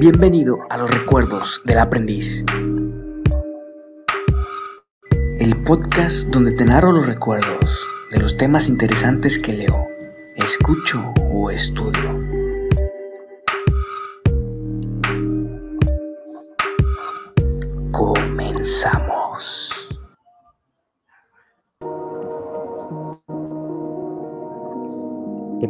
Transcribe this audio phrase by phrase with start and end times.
[0.00, 2.42] Bienvenido a los recuerdos del aprendiz.
[5.38, 9.88] El podcast donde te narro los recuerdos de los temas interesantes que leo,
[10.36, 12.18] escucho o estudio.
[17.92, 19.89] Comenzamos.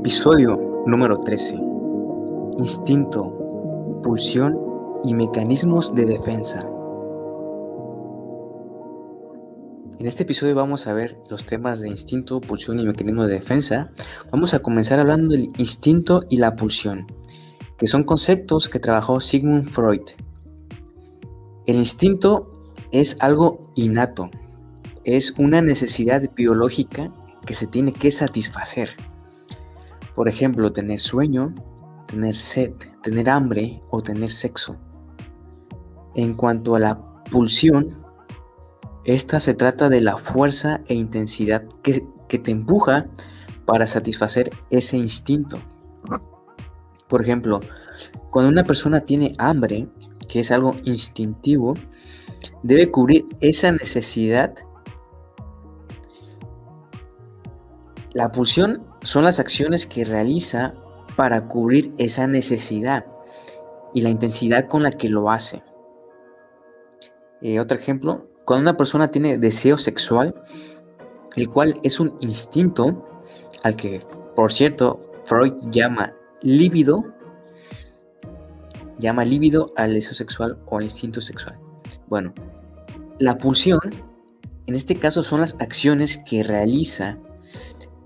[0.01, 1.57] Episodio número 13.
[2.57, 4.59] Instinto, pulsión
[5.05, 6.61] y mecanismos de defensa.
[9.99, 13.91] En este episodio vamos a ver los temas de instinto, pulsión y mecanismo de defensa.
[14.33, 17.07] Vamos a comenzar hablando del instinto y la pulsión,
[17.77, 20.01] que son conceptos que trabajó Sigmund Freud.
[21.67, 22.59] El instinto
[22.91, 24.31] es algo innato,
[25.05, 27.13] es una necesidad biológica
[27.45, 28.89] que se tiene que satisfacer.
[30.21, 31.55] Por ejemplo, tener sueño,
[32.07, 34.77] tener sed, tener hambre o tener sexo.
[36.15, 37.01] En cuanto a la
[37.31, 38.05] pulsión,
[39.07, 43.07] esta se trata de la fuerza e intensidad que, que te empuja
[43.65, 45.59] para satisfacer ese instinto.
[47.09, 47.61] Por ejemplo,
[48.29, 49.89] cuando una persona tiene hambre,
[50.29, 51.73] que es algo instintivo,
[52.63, 54.53] debe cubrir esa necesidad.
[58.13, 60.75] La pulsión son las acciones que realiza
[61.17, 63.07] para cubrir esa necesidad
[63.95, 65.63] y la intensidad con la que lo hace.
[67.43, 70.35] Eh, otro ejemplo, cuando una persona tiene deseo sexual,
[71.37, 73.07] el cual es un instinto
[73.63, 74.05] al que,
[74.37, 77.05] por cierto, Freud llama líbido,
[78.99, 81.59] llama líbido al deseo sexual o al instinto sexual.
[82.09, 82.35] Bueno,
[83.19, 83.81] la pulsión,
[84.67, 87.19] en este caso, son las acciones que realiza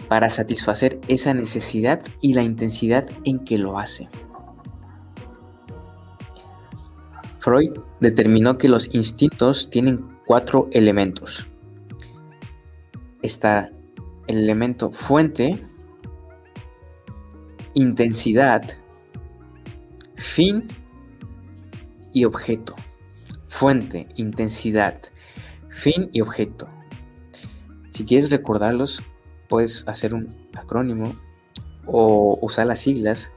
[0.08, 4.08] para satisfacer esa necesidad y la intensidad en que lo hace.
[7.38, 11.46] Freud determinó que los instintos tienen cuatro elementos.
[13.20, 13.70] Está
[14.27, 15.62] el elemento fuente,
[17.74, 18.62] intensidad,
[20.17, 20.68] fin
[22.12, 22.74] y objeto.
[23.48, 25.00] Fuente, intensidad,
[25.68, 26.67] fin y objeto.
[27.90, 29.02] Si quieres recordarlos,
[29.48, 31.14] puedes hacer un acrónimo
[31.86, 33.30] o usar las siglas.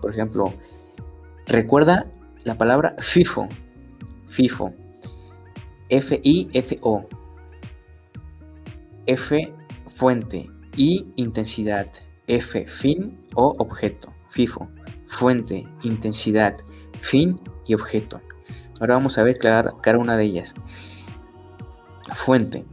[0.00, 0.52] Por ejemplo,
[1.46, 2.06] recuerda
[2.44, 3.48] la palabra FIFO.
[4.28, 4.72] FIFO.
[5.88, 7.06] F-I-F-O.
[9.06, 9.54] F
[9.88, 10.50] fuente.
[10.76, 11.86] I intensidad.
[12.26, 14.12] F fin o objeto.
[14.30, 14.68] FIFO.
[15.06, 16.56] Fuente, intensidad,
[17.02, 18.22] fin y objeto.
[18.80, 20.54] Ahora vamos a ver cada una de ellas.
[22.14, 22.64] Fuente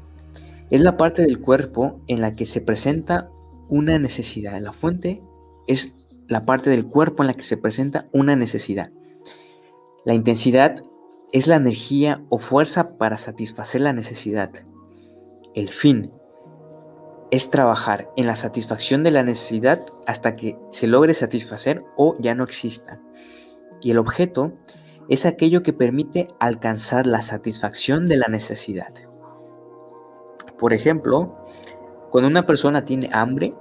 [0.69, 3.29] es la parte del cuerpo en la que se presenta
[3.69, 4.59] una necesidad.
[4.59, 5.21] La fuente
[5.67, 5.95] es
[6.27, 8.91] la parte del cuerpo en la que se presenta una necesidad.
[10.05, 10.83] La intensidad
[11.31, 14.51] es la energía o fuerza para satisfacer la necesidad.
[15.55, 16.11] El fin
[17.31, 22.33] es trabajar en la satisfacción de la necesidad hasta que se logre satisfacer o ya
[22.33, 22.99] no exista.
[23.81, 24.53] Y el objeto
[25.09, 28.93] es aquello que permite alcanzar la satisfacción de la necesidad.
[30.59, 31.45] Por ejemplo,
[32.11, 33.53] cuando una persona tiene hambre,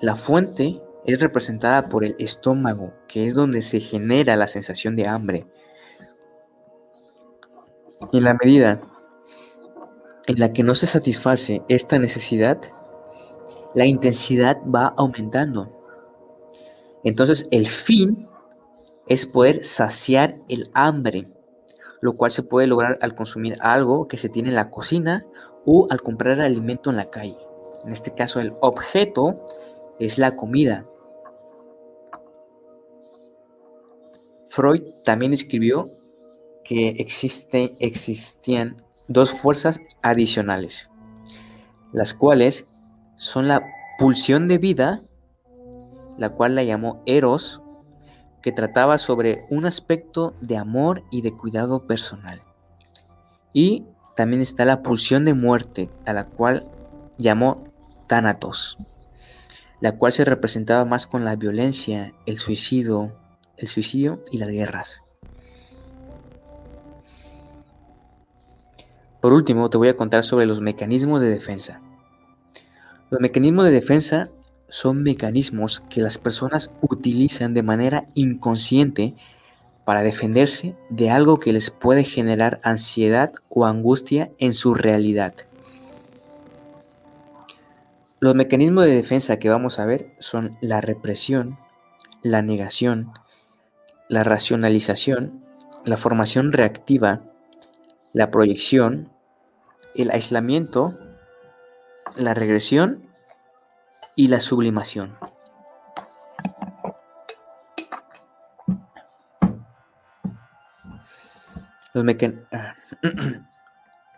[0.00, 5.08] la fuente es representada por el estómago, que es donde se genera la sensación de
[5.08, 5.46] hambre.
[8.12, 8.80] Y la medida
[10.26, 12.60] en la que no se satisface esta necesidad,
[13.74, 15.76] la intensidad va aumentando.
[17.02, 18.28] Entonces el fin
[19.06, 21.26] es poder saciar el hambre,
[22.00, 25.26] lo cual se puede lograr al consumir algo que se tiene en la cocina
[25.64, 27.38] o al comprar alimento en la calle.
[27.84, 29.46] En este caso el objeto
[29.98, 30.86] es la comida.
[34.48, 35.88] Freud también escribió
[36.64, 36.96] que
[37.78, 40.90] existían dos fuerzas adicionales,
[41.92, 42.66] las cuales
[43.16, 43.64] son la
[43.98, 45.00] pulsión de vida,
[46.18, 47.62] la cual la llamó Eros,
[48.42, 52.42] que trataba sobre un aspecto de amor y de cuidado personal.
[53.52, 53.84] Y
[54.20, 56.70] también está la pulsión de muerte, a la cual
[57.16, 57.72] llamó
[58.06, 58.76] Thanatos,
[59.80, 63.16] la cual se representaba más con la violencia, el suicidio,
[63.56, 65.00] el suicidio y las guerras.
[69.22, 71.80] Por último, te voy a contar sobre los mecanismos de defensa.
[73.08, 74.28] Los mecanismos de defensa
[74.68, 79.14] son mecanismos que las personas utilizan de manera inconsciente
[79.90, 85.34] para defenderse de algo que les puede generar ansiedad o angustia en su realidad.
[88.20, 91.58] Los mecanismos de defensa que vamos a ver son la represión,
[92.22, 93.10] la negación,
[94.06, 95.44] la racionalización,
[95.84, 97.22] la formación reactiva,
[98.12, 99.10] la proyección,
[99.96, 101.00] el aislamiento,
[102.14, 103.08] la regresión
[104.14, 105.16] y la sublimación.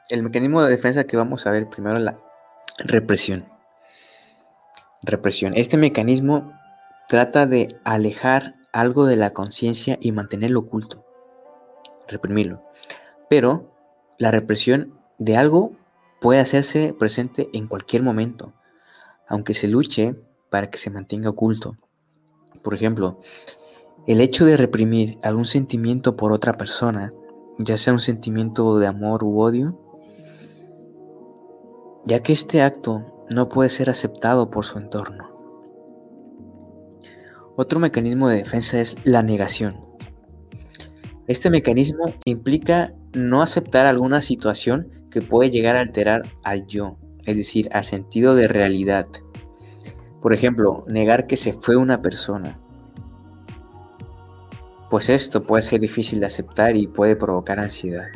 [0.09, 2.19] El mecanismo de defensa que vamos a ver primero es la
[2.79, 3.47] represión.
[5.03, 5.55] Represión.
[5.57, 6.53] Este mecanismo
[7.09, 11.05] trata de alejar algo de la conciencia y mantenerlo oculto,
[12.09, 12.63] reprimirlo.
[13.29, 13.75] Pero
[14.19, 15.73] la represión de algo
[16.21, 18.53] puede hacerse presente en cualquier momento,
[19.27, 20.15] aunque se luche
[20.51, 21.77] para que se mantenga oculto.
[22.63, 23.21] Por ejemplo,
[24.07, 27.13] el hecho de reprimir algún sentimiento por otra persona,
[27.65, 29.79] ya sea un sentimiento de amor u odio,
[32.05, 35.31] ya que este acto no puede ser aceptado por su entorno.
[37.57, 39.77] Otro mecanismo de defensa es la negación.
[41.27, 47.37] Este mecanismo implica no aceptar alguna situación que puede llegar a alterar al yo, es
[47.37, 49.07] decir, al sentido de realidad.
[50.21, 52.62] Por ejemplo, negar que se fue una persona.
[54.93, 58.09] Pues esto puede ser difícil de aceptar y puede provocar ansiedad.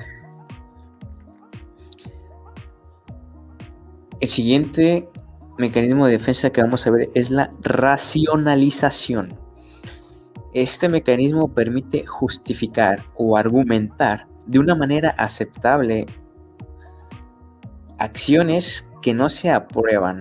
[4.20, 5.08] El siguiente
[5.56, 9.40] mecanismo de defensa que vamos a ver es la racionalización.
[10.52, 16.04] Este mecanismo permite justificar o argumentar de una manera aceptable
[17.96, 20.20] acciones que no se aprueban.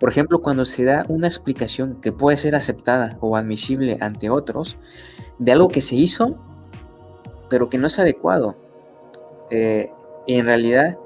[0.00, 4.78] Por ejemplo, cuando se da una explicación que puede ser aceptada o admisible ante otros
[5.38, 6.38] de algo que se hizo,
[7.50, 8.56] pero que no es adecuado.
[9.50, 9.92] Eh,
[10.26, 10.96] en realidad,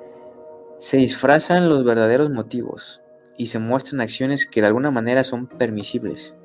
[0.78, 3.02] se disfrazan los verdaderos motivos
[3.36, 6.36] y se muestran acciones que de alguna manera son permisibles.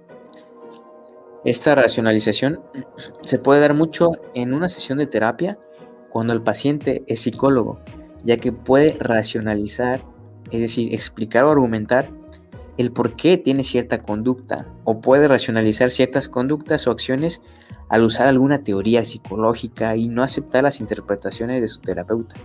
[1.46, 2.62] Esta racionalización
[3.22, 5.60] se puede dar mucho en una sesión de terapia
[6.10, 7.80] cuando el paciente es psicólogo,
[8.24, 10.02] ya que puede racionalizar,
[10.52, 12.10] es decir, explicar o argumentar
[12.80, 17.42] el por qué tiene cierta conducta o puede racionalizar ciertas conductas o acciones
[17.90, 22.38] al usar alguna teoría psicológica y no aceptar las interpretaciones de su terapeuta.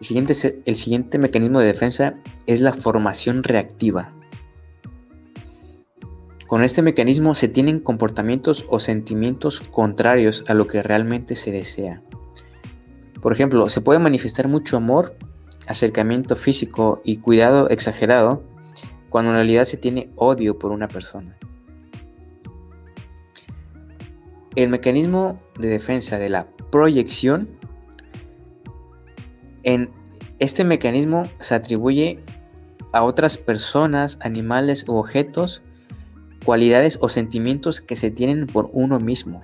[0.00, 2.14] El siguiente, el siguiente mecanismo de defensa
[2.46, 4.14] es la formación reactiva.
[6.46, 12.02] Con este mecanismo se tienen comportamientos o sentimientos contrarios a lo que realmente se desea.
[13.20, 15.18] Por ejemplo, se puede manifestar mucho amor,
[15.66, 18.42] acercamiento físico y cuidado exagerado
[19.08, 21.36] cuando en realidad se tiene odio por una persona.
[24.56, 27.48] El mecanismo de defensa de la proyección
[29.62, 29.90] en
[30.38, 32.18] este mecanismo se atribuye
[32.92, 35.62] a otras personas, animales u objetos,
[36.44, 39.42] cualidades o sentimientos que se tienen por uno mismo.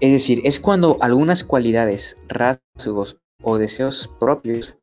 [0.00, 4.76] Es decir, es cuando algunas cualidades, rasgos o deseos propios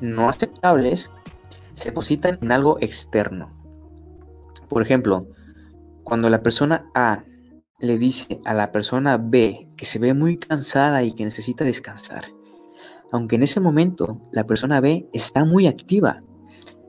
[0.00, 1.10] no aceptables
[1.74, 3.50] se depositan en algo externo.
[4.68, 5.26] Por ejemplo,
[6.04, 7.24] cuando la persona A
[7.78, 12.26] le dice a la persona B que se ve muy cansada y que necesita descansar,
[13.10, 16.20] aunque en ese momento la persona B está muy activa.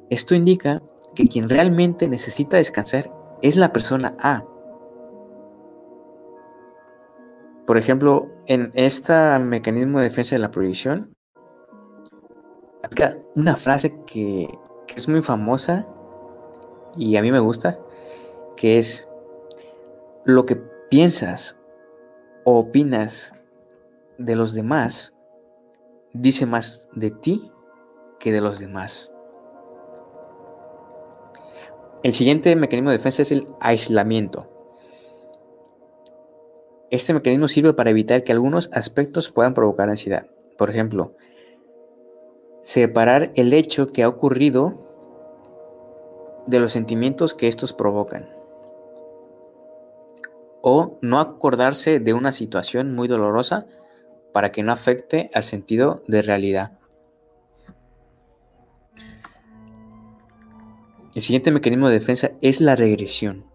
[0.09, 0.81] Esto indica
[1.15, 4.43] que quien realmente necesita descansar es la persona A.
[7.65, 11.15] Por ejemplo, en este mecanismo de defensa de la prohibición,
[13.35, 14.47] una frase que,
[14.87, 15.87] que es muy famosa
[16.95, 17.79] y a mí me gusta,
[18.55, 19.07] que es
[20.25, 20.55] lo que
[20.89, 21.59] piensas
[22.45, 23.33] o opinas
[24.17, 25.13] de los demás
[26.13, 27.51] dice más de ti
[28.19, 29.11] que de los demás.
[32.03, 34.52] El siguiente mecanismo de defensa es el aislamiento.
[36.93, 40.27] Este mecanismo sirve para evitar que algunos aspectos puedan provocar ansiedad.
[40.59, 41.15] Por ejemplo,
[42.61, 44.75] separar el hecho que ha ocurrido
[46.45, 48.29] de los sentimientos que estos provocan
[50.61, 53.65] o no acordarse de una situación muy dolorosa
[54.31, 56.77] para que no afecte al sentido de realidad.
[61.15, 63.51] El siguiente mecanismo de defensa es la regresión.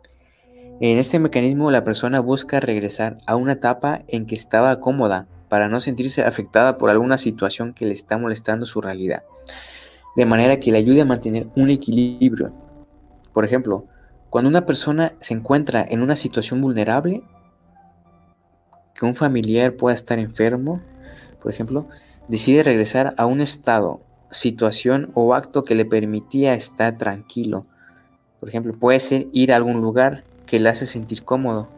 [0.81, 5.69] En este mecanismo la persona busca regresar a una etapa en que estaba cómoda para
[5.69, 9.25] no sentirse afectada por alguna situación que le está molestando su realidad,
[10.15, 12.53] de manera que le ayude a mantener un equilibrio.
[13.33, 13.87] Por ejemplo,
[14.31, 17.25] cuando una persona se encuentra en una situación vulnerable,
[18.95, 20.81] que un familiar pueda estar enfermo,
[21.43, 21.89] por ejemplo,
[22.29, 27.67] decide regresar a un estado situación o acto que le permitía estar tranquilo.
[28.39, 31.69] Por ejemplo, puede ser ir a algún lugar que le hace sentir cómodo.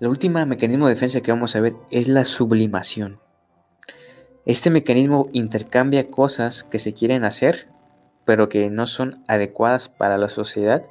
[0.00, 3.20] El último mecanismo de defensa que vamos a ver es la sublimación.
[4.44, 7.68] Este mecanismo intercambia cosas que se quieren hacer,
[8.26, 10.82] pero que no son adecuadas para la sociedad,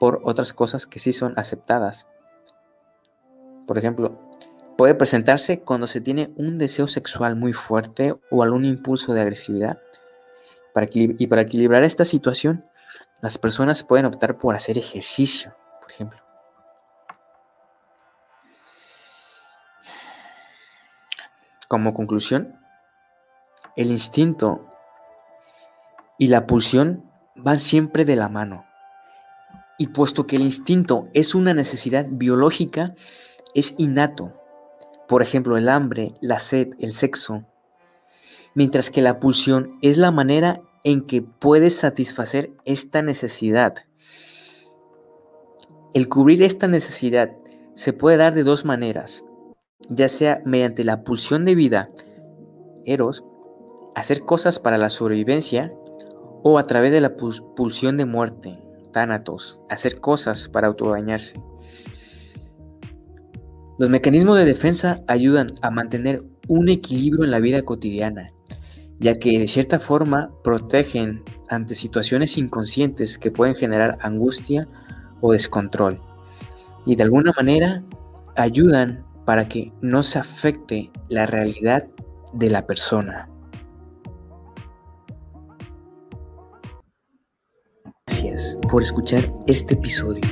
[0.00, 2.08] por otras cosas que sí son aceptadas.
[3.66, 4.18] Por ejemplo,
[4.76, 9.78] puede presentarse cuando se tiene un deseo sexual muy fuerte o algún impulso de agresividad.
[10.92, 12.64] y para equilibrar esta situación,
[13.20, 16.20] las personas pueden optar por hacer ejercicio, por ejemplo.
[21.68, 22.60] Como conclusión,
[23.74, 24.70] el instinto
[26.18, 28.64] y la pulsión van siempre de la mano.
[29.78, 32.94] Y puesto que el instinto es una necesidad biológica,
[33.54, 34.32] es innato.
[35.08, 37.44] Por ejemplo, el hambre, la sed, el sexo.
[38.54, 43.74] Mientras que la pulsión es la manera en que puedes satisfacer esta necesidad.
[45.94, 47.32] El cubrir esta necesidad
[47.74, 49.24] se puede dar de dos maneras,
[49.88, 51.90] ya sea mediante la pulsión de vida,
[52.84, 53.24] eros,
[53.96, 55.72] hacer cosas para la sobrevivencia,
[56.44, 58.56] o a través de la pulsión de muerte,
[58.92, 61.42] tánatos, hacer cosas para autodañarse.
[63.76, 68.30] Los mecanismos de defensa ayudan a mantener un equilibrio en la vida cotidiana,
[68.98, 74.68] ya que de cierta forma protegen ante situaciones inconscientes que pueden generar angustia
[75.20, 76.00] o descontrol,
[76.84, 77.82] y de alguna manera
[78.36, 81.86] ayudan para que no se afecte la realidad
[82.32, 83.28] de la persona.
[88.06, 90.22] Gracias por escuchar este episodio.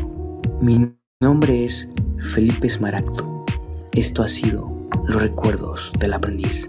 [0.60, 3.44] Mi nombre es Felipe Smaragdo.
[3.92, 4.70] Esto ha sido
[5.06, 6.68] Los Recuerdos del Aprendiz.